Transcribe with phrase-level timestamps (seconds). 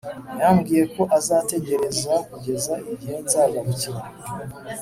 [0.41, 4.01] Yambwiye ko azategereza kugeza igihe nzagarukira